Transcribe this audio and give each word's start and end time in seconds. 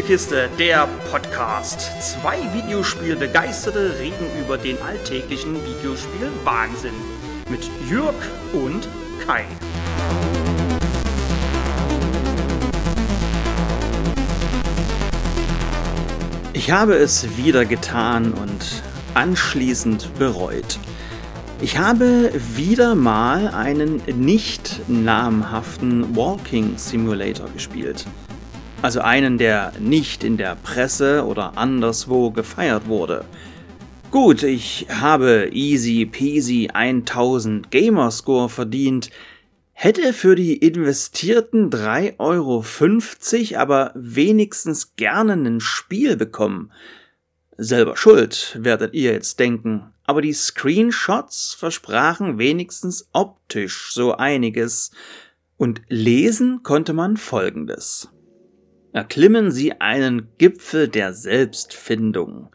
Spielekiste, 0.00 0.48
der 0.58 0.88
Podcast. 1.10 1.90
Zwei 2.00 2.38
Videospielbegeisterte 2.54 3.98
reden 3.98 4.26
über 4.42 4.56
den 4.56 4.80
alltäglichen 4.80 5.54
Videospiel-Wahnsinn. 5.56 6.94
Mit 7.50 7.68
Jürg 7.86 8.14
und 8.54 8.88
Kai. 9.26 9.44
Ich 16.54 16.70
habe 16.70 16.94
es 16.94 17.36
wieder 17.36 17.66
getan 17.66 18.32
und 18.32 18.82
anschließend 19.12 20.18
bereut. 20.18 20.78
Ich 21.60 21.76
habe 21.76 22.32
wieder 22.56 22.94
mal 22.94 23.48
einen 23.48 24.00
nicht 24.06 24.80
namhaften 24.88 26.16
Walking 26.16 26.78
Simulator 26.78 27.50
gespielt. 27.50 28.06
Also 28.82 29.00
einen, 29.00 29.36
der 29.36 29.72
nicht 29.78 30.24
in 30.24 30.38
der 30.38 30.56
Presse 30.56 31.26
oder 31.26 31.58
anderswo 31.58 32.30
gefeiert 32.30 32.86
wurde. 32.86 33.26
Gut, 34.10 34.42
ich 34.42 34.86
habe 34.88 35.50
easy 35.52 36.06
peasy 36.06 36.70
1000 36.72 37.70
Gamerscore 37.70 38.48
verdient, 38.48 39.10
hätte 39.72 40.14
für 40.14 40.34
die 40.34 40.56
investierten 40.56 41.70
3,50 41.70 42.18
Euro 42.18 43.60
aber 43.60 43.92
wenigstens 43.94 44.96
gerne 44.96 45.34
ein 45.34 45.60
Spiel 45.60 46.16
bekommen. 46.16 46.72
Selber 47.58 47.98
schuld, 47.98 48.58
werdet 48.58 48.94
ihr 48.94 49.12
jetzt 49.12 49.38
denken, 49.38 49.92
aber 50.04 50.22
die 50.22 50.32
Screenshots 50.32 51.54
versprachen 51.54 52.38
wenigstens 52.38 53.10
optisch 53.12 53.92
so 53.92 54.16
einiges, 54.16 54.90
und 55.58 55.82
lesen 55.88 56.62
konnte 56.62 56.94
man 56.94 57.18
folgendes. 57.18 58.08
Erklimmen 58.92 59.52
Sie 59.52 59.80
einen 59.80 60.28
Gipfel 60.38 60.88
der 60.88 61.14
Selbstfindung. 61.14 62.48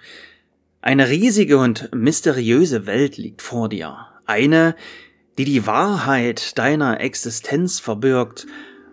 Eine 0.81 1.09
riesige 1.09 1.57
und 1.57 1.89
mysteriöse 1.95 2.85
Welt 2.85 3.17
liegt 3.17 3.41
vor 3.41 3.69
dir, 3.69 4.07
eine, 4.25 4.75
die 5.37 5.45
die 5.45 5.65
Wahrheit 5.65 6.57
deiner 6.57 6.99
Existenz 6.99 7.79
verbirgt 7.79 8.47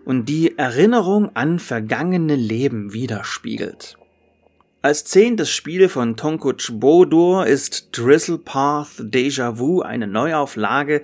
und 0.05 0.29
die 0.29 0.57
Erinnerung 0.57 1.35
an 1.35 1.59
vergangene 1.59 2.35
Leben 2.35 2.93
widerspiegelt. 2.93 3.97
Als 4.81 5.05
zehntes 5.05 5.49
Spiel 5.49 5.87
von 5.87 6.17
Tonkuch 6.17 6.69
Bodur 6.71 7.45
ist 7.45 7.89
Drizzle 7.97 8.37
Path 8.37 8.89
Deja 8.99 9.57
Vu 9.57 9.81
eine 9.81 10.07
Neuauflage 10.07 11.03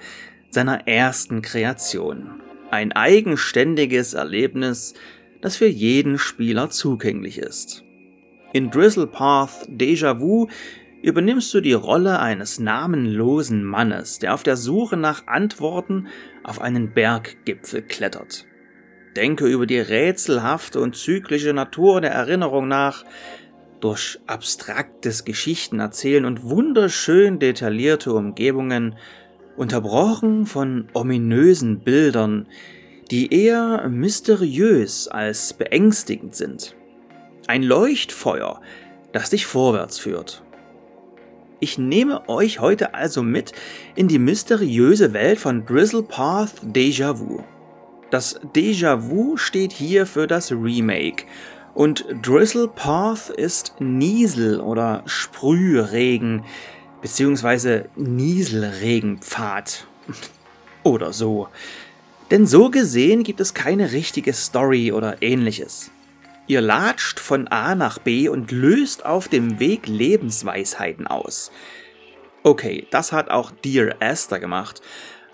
seiner 0.50 0.88
ersten 0.88 1.42
Kreation. 1.42 2.42
Ein 2.72 2.92
eigenständiges 2.92 4.14
Erlebnis, 4.14 4.96
das 5.42 5.58
für 5.58 5.68
jeden 5.68 6.18
Spieler 6.18 6.70
zugänglich 6.70 7.38
ist. 7.38 7.84
In 8.54 8.72
Drizzle 8.72 9.08
Path 9.08 9.68
Deja 9.68 10.20
Vu 10.20 10.48
übernimmst 11.02 11.54
du 11.54 11.62
die 11.62 11.74
Rolle 11.74 12.20
eines 12.20 12.60
namenlosen 12.60 13.64
Mannes, 13.64 14.20
der 14.20 14.34
auf 14.34 14.44
der 14.44 14.58
Suche 14.58 14.98
nach 14.98 15.28
Antworten 15.28 16.08
auf 16.44 16.60
einen 16.60 16.94
Berggipfel 16.94 17.82
klettert. 17.82 18.46
Denke 19.16 19.48
über 19.48 19.66
die 19.66 19.80
rätselhafte 19.80 20.80
und 20.82 20.96
zyklische 20.96 21.54
Natur 21.54 22.02
der 22.02 22.12
Erinnerung 22.12 22.68
nach, 22.68 23.06
durch 23.80 24.20
abstraktes 24.28 25.24
Geschichtenerzählen 25.24 26.26
und 26.26 26.44
wunderschön 26.44 27.40
detaillierte 27.40 28.14
Umgebungen, 28.14 28.96
unterbrochen 29.56 30.46
von 30.46 30.90
ominösen 30.94 31.80
Bildern, 31.80 32.48
die 33.12 33.34
eher 33.34 33.88
mysteriös 33.90 35.08
als 35.08 35.54
beängstigend 35.54 36.36
sind. 36.36 36.76
Ein 37.48 37.64
Leuchtfeuer, 37.64 38.62
das 39.12 39.32
dich 39.32 39.46
vorwärts 39.46 39.98
führt. 39.98 40.44
Ich 41.60 41.78
nehme 41.78 42.30
euch 42.30 42.60
heute 42.60 42.94
also 42.94 43.22
mit 43.24 43.52
in 43.96 44.08
die 44.08 44.20
mysteriöse 44.20 45.14
Welt 45.14 45.40
von 45.40 45.66
Drizzle 45.66 46.04
Path 46.04 46.54
Deja 46.62 47.20
Vu. 47.20 47.44
Das 48.12 48.40
Deja 48.56 49.10
Vu 49.10 49.36
steht 49.36 49.74
hier 49.74 50.06
für 50.06 50.26
das 50.26 50.52
Remake 50.52 51.26
und 51.74 52.06
Drizzle 52.22 52.68
Path 52.68 53.30
ist 53.30 53.76
Niesel 53.80 54.62
oder 54.62 55.04
Sprühregen 55.06 56.46
beziehungsweise 57.02 57.90
Nieselregenpfad 57.96 59.88
oder 60.84 61.12
so. 61.14 61.48
Denn 62.32 62.46
so 62.46 62.70
gesehen 62.70 63.24
gibt 63.24 63.40
es 63.40 63.54
keine 63.54 63.92
richtige 63.92 64.34
Story 64.34 64.92
oder 64.92 65.22
ähnliches. 65.22 65.92
Ihr 66.48 66.62
latscht 66.62 67.20
von 67.20 67.48
A 67.48 67.76
nach 67.76 68.00
B 68.00 68.30
und 68.30 68.52
löst 68.52 69.06
auf 69.06 69.28
dem 69.28 69.60
Weg 69.60 69.88
Lebensweisheiten 69.88 71.08
aus. 71.08 71.52
Okay, 72.44 72.88
das 72.92 73.12
hat 73.12 73.30
auch 73.30 73.52
Dear 73.52 74.02
Esther 74.02 74.40
gemacht. 74.40 74.82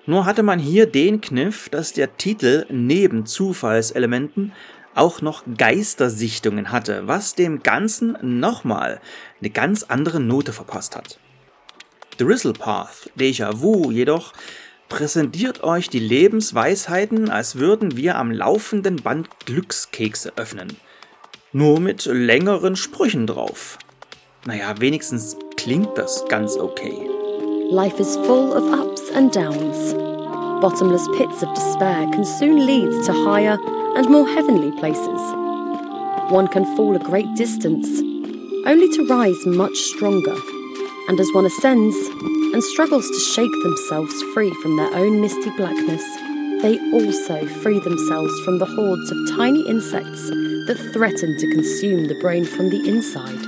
Nur 0.06 0.26
hatte 0.26 0.44
man 0.44 0.60
hier 0.60 0.86
den 0.86 1.22
Kniff, 1.22 1.70
dass 1.70 1.94
der 1.94 2.18
Titel 2.18 2.66
neben 2.70 3.26
Zufallselementen 3.26 4.54
auch 4.94 5.22
noch 5.22 5.44
Geistersichtungen 5.58 6.72
hatte, 6.72 7.08
was 7.08 7.36
dem 7.36 7.62
Ganzen 7.64 8.18
nochmal 8.40 9.02
eine 9.40 9.50
ganz 9.50 9.84
andere 9.84 10.20
Note 10.20 10.54
verpasst 10.54 10.96
hat. 10.96 11.20
Drizzle 12.18 12.54
Path 12.54 13.10
Deja 13.16 13.62
Vu 13.62 13.92
jedoch 13.92 14.34
präsentiert 14.90 15.64
euch 15.64 15.90
die 15.90 16.00
Lebensweisheiten, 16.00 17.30
als 17.30 17.56
würden 17.56 17.98
wir 17.98 18.18
am 18.18 18.32
laufenden 18.32 18.98
Band 18.98 19.30
Glückskekse 19.46 20.34
öffnen. 20.36 20.78
Nur 21.52 21.80
mit 21.80 22.06
längeren 22.06 22.76
Sprüchen 22.76 23.28
drauf. 23.28 23.78
Naja, 24.46 24.76
wenigstens 24.80 25.38
klingt 25.58 25.98
das 25.98 26.26
ganz 26.28 26.58
okay. 26.58 27.10
Life 27.72 28.00
is 28.00 28.16
full 28.18 28.52
of 28.52 28.64
ups 28.64 29.10
and 29.16 29.36
downs. 29.36 29.94
Bottomless 30.62 31.08
pits 31.18 31.44
of 31.44 31.54
despair 31.54 32.08
can 32.12 32.24
soon 32.24 32.66
lead 32.66 32.90
to 33.06 33.12
higher 33.12 33.58
and 33.96 34.10
more 34.10 34.28
heavenly 34.28 34.72
places. 34.80 35.22
One 36.30 36.48
can 36.48 36.66
fall 36.76 36.96
a 36.96 37.00
great 37.00 37.34
distance, 37.36 37.88
only 38.66 38.90
to 38.96 39.08
rise 39.08 39.46
much 39.46 39.76
stronger. 39.76 40.36
And 41.08 41.20
as 41.20 41.32
one 41.34 41.46
ascends, 41.46 41.96
and 42.56 42.64
struggles 42.64 43.12
to 43.12 43.20
shake 43.20 43.52
themselves 43.64 44.24
free 44.34 44.54
from 44.62 44.78
their 44.78 44.94
own 44.96 45.20
misty 45.20 45.50
blackness, 45.58 46.02
they 46.62 46.80
also 46.94 47.46
free 47.62 47.80
themselves 47.80 48.32
from 48.46 48.60
the 48.60 48.66
hordes 48.66 49.12
of 49.12 49.18
tiny 49.36 49.68
insects 49.68 50.30
that 50.68 50.78
threaten 50.94 51.38
to 51.38 51.52
consume 51.52 52.08
the 52.08 52.18
brain 52.22 52.46
from 52.46 52.70
the 52.70 52.80
inside. 52.88 53.46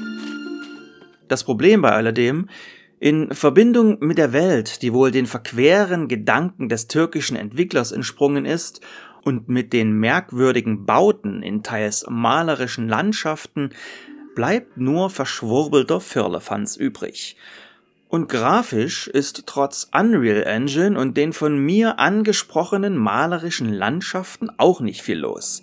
Das 1.29 1.46
Problem 1.46 1.81
bei 1.81 1.94
alledem, 1.94 2.50
in 3.00 3.34
Verbindung 3.34 3.97
mit 4.01 4.17
der 4.17 4.34
Welt, 4.34 4.81
die 4.81 4.91
wohl 4.91 5.12
den 5.12 5.25
verqueren 5.25 6.09
Gedanken 6.09 6.67
des 6.67 6.88
türkischen 6.88 7.38
Entwicklers 7.38 7.94
entsprungen 7.94 8.46
ist 8.46 8.81
und 9.23 9.47
mit 9.47 9.72
den 9.72 9.94
merkwürdigen 9.94 10.85
Bauten 10.85 11.44
in 11.44 11.63
teils 11.63 12.06
malerischen 12.09 12.90
Landschaften, 12.90 13.69
bleibt 14.35 14.75
nur 14.75 15.09
verschwurbelter 15.09 16.01
Firlefanz 16.01 16.75
übrig. 16.75 17.38
Und 18.09 18.29
grafisch 18.29 19.07
ist 19.07 19.44
trotz 19.47 19.90
Unreal 19.94 20.44
Engine 20.44 20.97
und 20.97 21.18
den 21.18 21.34
von 21.34 21.57
mir 21.57 22.00
angesprochenen 22.00 22.95
malerischen 22.95 23.72
Landschaften 23.73 24.50
auch 24.57 24.79
nicht 24.79 25.01
viel 25.01 25.18
los. 25.18 25.62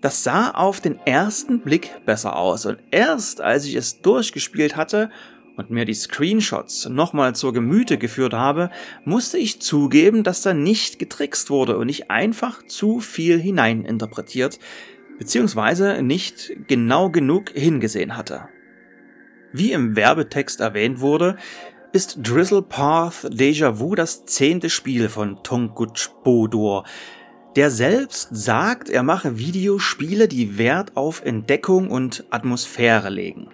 Das 0.00 0.22
sah 0.22 0.50
auf 0.52 0.80
den 0.80 1.00
ersten 1.06 1.60
Blick 1.60 1.90
besser 2.04 2.36
aus 2.36 2.66
und 2.66 2.78
erst 2.92 3.40
als 3.40 3.64
ich 3.64 3.74
es 3.74 4.00
durchgespielt 4.00 4.76
hatte 4.76 5.10
und 5.56 5.70
mir 5.70 5.84
die 5.84 5.94
Screenshots 5.94 6.88
nochmal 6.88 7.34
zur 7.34 7.52
Gemüte 7.52 7.98
geführt 7.98 8.34
habe, 8.34 8.70
musste 9.04 9.38
ich 9.38 9.60
zugeben, 9.60 10.22
dass 10.22 10.42
da 10.42 10.54
nicht 10.54 11.00
getrickst 11.00 11.50
wurde 11.50 11.78
und 11.78 11.88
ich 11.88 12.10
einfach 12.10 12.64
zu 12.64 13.00
viel 13.00 13.40
hineininterpretiert, 13.40 14.60
beziehungsweise 15.18 16.02
nicht 16.02 16.52
genau 16.68 17.10
genug 17.10 17.50
hingesehen 17.50 18.16
hatte. 18.16 18.48
Wie 19.58 19.72
im 19.72 19.96
Werbetext 19.96 20.60
erwähnt 20.60 21.00
wurde, 21.00 21.36
ist 21.94 22.18
Drizzle 22.20 22.60
Path 22.60 23.26
Deja 23.30 23.78
Vu 23.78 23.94
das 23.94 24.26
zehnte 24.26 24.68
Spiel 24.68 25.08
von 25.08 25.42
Tonguch 25.42 26.10
Bodur, 26.22 26.84
der 27.56 27.70
selbst 27.70 28.28
sagt, 28.32 28.90
er 28.90 29.02
mache 29.02 29.38
Videospiele, 29.38 30.28
die 30.28 30.58
Wert 30.58 30.94
auf 30.94 31.22
Entdeckung 31.24 31.90
und 31.90 32.26
Atmosphäre 32.28 33.08
legen. 33.08 33.48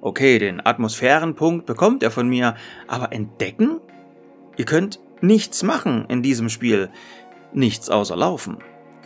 Okay, 0.00 0.38
den 0.38 0.64
Atmosphärenpunkt 0.64 1.66
bekommt 1.66 2.02
er 2.02 2.10
von 2.10 2.26
mir, 2.26 2.54
aber 2.88 3.12
entdecken? 3.12 3.82
Ihr 4.56 4.64
könnt 4.64 4.98
nichts 5.20 5.62
machen 5.62 6.06
in 6.08 6.22
diesem 6.22 6.48
Spiel. 6.48 6.88
Nichts 7.52 7.90
außer 7.90 8.16
laufen. 8.16 8.60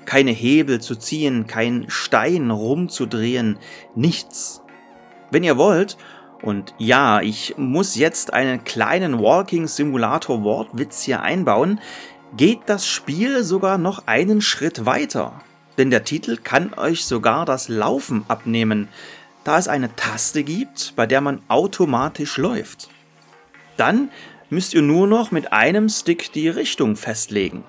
Keine 0.04 0.30
Hebel 0.30 0.80
zu 0.80 0.94
ziehen, 0.94 1.48
kein 1.48 1.86
Stein 1.88 2.52
rumzudrehen, 2.52 3.58
nichts. 3.96 4.62
Wenn 5.32 5.42
ihr 5.42 5.58
wollt, 5.58 5.98
und 6.42 6.74
ja, 6.78 7.20
ich 7.20 7.54
muss 7.56 7.96
jetzt 7.96 8.32
einen 8.32 8.64
kleinen 8.64 9.20
Walking 9.20 9.66
Simulator 9.66 10.42
Wortwitz 10.44 11.02
hier 11.02 11.22
einbauen, 11.22 11.80
geht 12.36 12.60
das 12.66 12.86
Spiel 12.86 13.42
sogar 13.42 13.78
noch 13.78 14.06
einen 14.06 14.40
Schritt 14.40 14.86
weiter. 14.86 15.40
denn 15.78 15.90
der 15.90 16.02
Titel 16.02 16.36
kann 16.36 16.74
euch 16.74 17.04
sogar 17.04 17.46
das 17.46 17.68
Laufen 17.68 18.24
abnehmen, 18.26 18.88
da 19.44 19.58
es 19.58 19.68
eine 19.68 19.94
Taste 19.94 20.42
gibt, 20.42 20.92
bei 20.96 21.06
der 21.06 21.20
man 21.20 21.40
automatisch 21.48 22.36
läuft. 22.36 22.90
Dann 23.76 24.10
müsst 24.50 24.74
ihr 24.74 24.82
nur 24.82 25.06
noch 25.06 25.30
mit 25.30 25.52
einem 25.52 25.88
Stick 25.88 26.32
die 26.32 26.48
Richtung 26.48 26.96
festlegen. 26.96 27.64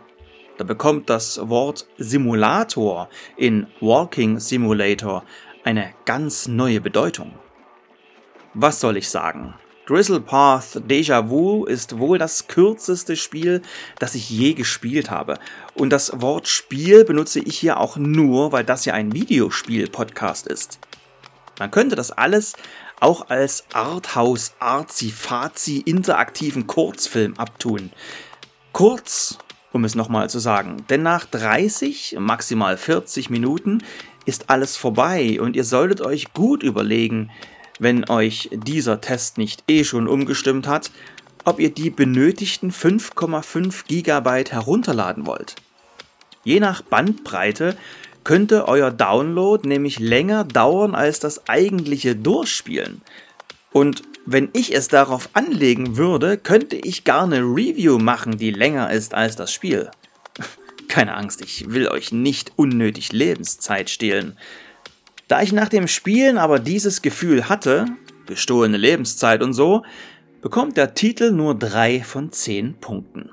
Da 0.58 0.64
bekommt 0.64 1.10
das 1.10 1.40
Wort 1.50 1.88
Simulator 1.98 3.10
in 3.38 3.68
Walking 3.80 4.40
Simulator 4.40 5.24
eine 5.64 5.94
ganz 6.06 6.48
neue 6.48 6.82
Bedeutung. 6.82 7.32
Was 8.54 8.80
soll 8.80 8.98
ich 8.98 9.10
sagen? 9.10 9.54
Drizzle 9.86 10.22
Path 10.22 10.82
Deja 10.90 11.30
Vu 11.30 11.66
ist 11.66 11.98
wohl 11.98 12.18
das 12.18 12.48
kürzeste 12.48 13.16
Spiel, 13.16 13.62
das 13.98 14.16
ich 14.16 14.30
je 14.30 14.54
gespielt 14.54 15.10
habe. 15.10 15.40
Und 15.74 15.90
das 15.90 16.22
Wort 16.22 16.48
Spiel 16.48 17.06
benutze 17.06 17.40
ich 17.40 17.58
hier 17.58 17.80
auch 17.80 17.98
nur, 17.98 18.52
weil 18.52 18.64
das 18.64 18.86
ja 18.86 18.94
ein 18.94 19.14
Videospiel-Podcast 19.14 20.48
ist. 20.48 20.80
Man 21.58 21.72
könnte 21.72 21.96
das 21.96 22.12
alles 22.12 22.54
auch 23.00 23.30
als 23.30 23.66
Arthouse, 23.74 24.54
Arzi, 24.60 25.10
Fazi, 25.10 25.80
interaktiven 25.80 26.68
Kurzfilm 26.68 27.36
abtun. 27.38 27.92
Kurz 28.74 29.40
um 29.72 29.86
es 29.86 29.96
nochmal 29.96 30.30
zu 30.30 30.40
sagen. 30.40 30.78
Denn 30.90 31.04
nach 31.04 31.26
30, 31.26 32.18
maximal 32.20 32.78
40 32.78 33.30
Minuten 33.30 33.84
ist 34.26 34.50
alles 34.50 34.78
vorbei 34.78 35.40
und 35.40 35.56
ihr 35.56 35.64
solltet 35.64 36.02
euch 36.02 36.34
gut 36.34 36.64
überlegen, 36.64 37.32
wenn 37.80 38.10
euch 38.10 38.50
dieser 38.52 39.02
Test 39.02 39.38
nicht 39.38 39.64
eh 39.68 39.84
schon 39.84 40.08
umgestimmt 40.08 40.68
hat, 40.68 40.92
ob 41.46 41.60
ihr 41.60 41.74
die 41.74 41.90
benötigten 41.90 42.72
5,5 42.72 43.88
GB 43.88 44.52
herunterladen 44.52 45.26
wollt. 45.26 45.56
Je 46.44 46.60
nach 46.60 46.82
Bandbreite 46.82 47.76
könnte 48.24 48.68
euer 48.68 48.92
Download 48.92 49.68
nämlich 49.68 50.00
länger 50.00 50.44
dauern 50.44 50.94
als 50.94 51.20
das 51.20 51.48
eigentliche 51.48 52.16
Durchspielen. 52.16 53.02
Und 53.72 54.04
wenn 54.26 54.50
ich 54.54 54.76
es 54.76 54.88
darauf 54.88 55.30
anlegen 55.34 55.98
würde, 55.98 56.38
könnte 56.38 56.76
ich 56.76 57.04
gar 57.04 57.24
eine 57.24 57.40
Review 57.40 57.98
machen, 57.98 58.38
die 58.38 58.52
länger 58.52 58.92
ist 58.92 59.14
als 59.14 59.36
das 59.36 59.52
Spiel. 59.52 59.90
Keine 60.88 61.16
Angst, 61.16 61.42
ich 61.42 61.72
will 61.72 61.88
euch 61.88 62.12
nicht 62.12 62.54
unnötig 62.56 63.12
Lebenszeit 63.12 63.90
stehlen. 63.90 64.38
Da 65.30 65.44
ich 65.44 65.54
nach 65.54 65.70
dem 65.70 65.88
Spielen 65.88 66.40
aber 66.40 66.58
dieses 66.58 67.04
Gefühl 67.04 67.48
hatte, 67.48 67.86
gestohlene 68.26 68.78
Lebenszeit 68.78 69.44
und 69.44 69.54
so, 69.54 69.84
bekommt 70.42 70.76
der 70.76 70.96
Titel 70.96 71.32
nur 71.32 71.54
3 71.54 72.02
von 72.04 72.32
10 72.32 72.80
Punkten. 72.82 73.30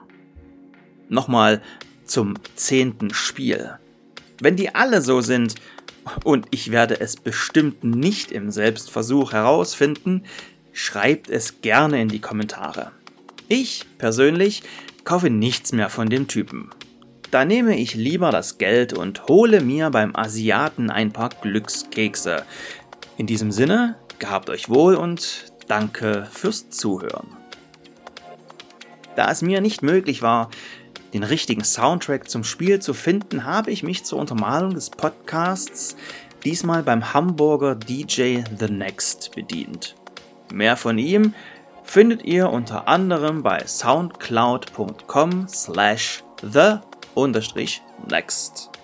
Nochmal 1.08 1.62
zum 2.04 2.34
zehnten 2.54 3.14
Spiel. 3.14 3.78
Wenn 4.40 4.56
die 4.56 4.74
alle 4.74 5.00
so 5.00 5.22
sind, 5.22 5.54
und 6.22 6.46
ich 6.50 6.70
werde 6.70 7.00
es 7.00 7.16
bestimmt 7.16 7.82
nicht 7.82 8.30
im 8.30 8.50
Selbstversuch 8.50 9.32
herausfinden, 9.32 10.22
schreibt 10.72 11.30
es 11.30 11.62
gerne 11.62 12.00
in 12.02 12.08
die 12.08 12.20
Kommentare. 12.20 12.92
Ich 13.48 13.86
persönlich 13.96 14.62
kaufe 15.04 15.30
nichts 15.30 15.72
mehr 15.72 15.88
von 15.88 16.10
dem 16.10 16.28
Typen. 16.28 16.70
Da 17.30 17.44
nehme 17.44 17.76
ich 17.76 17.94
lieber 17.94 18.30
das 18.30 18.58
Geld 18.58 18.92
und 18.92 19.26
hole 19.28 19.60
mir 19.60 19.90
beim 19.90 20.14
Asiaten 20.14 20.90
ein 20.90 21.12
paar 21.12 21.30
Glückskekse. 21.30 22.44
In 23.16 23.26
diesem 23.26 23.50
Sinne, 23.50 23.96
gehabt 24.18 24.50
euch 24.50 24.68
wohl 24.68 24.94
und 24.94 25.52
danke 25.68 26.28
fürs 26.30 26.70
Zuhören. 26.70 27.28
Da 29.16 29.30
es 29.30 29.42
mir 29.42 29.60
nicht 29.60 29.82
möglich 29.82 30.22
war, 30.22 30.50
den 31.14 31.22
richtigen 31.22 31.64
Soundtrack 31.64 32.28
zum 32.28 32.44
Spiel 32.44 32.80
zu 32.80 32.92
finden, 32.92 33.44
habe 33.44 33.70
ich 33.70 33.82
mich 33.82 34.04
zur 34.04 34.18
Untermalung 34.18 34.74
des 34.74 34.90
Podcasts 34.90 35.96
diesmal 36.44 36.82
beim 36.82 37.14
Hamburger 37.14 37.74
DJ 37.74 38.40
The 38.58 38.68
Next 38.68 39.34
bedient. 39.34 39.96
Mehr 40.52 40.76
von 40.76 40.98
ihm 40.98 41.34
findet 41.82 42.24
ihr 42.24 42.50
unter 42.50 42.86
anderem 42.88 43.42
bei 43.42 43.66
soundcloud.com 43.66 45.48
slash 45.48 46.22
the-next. 47.16 48.75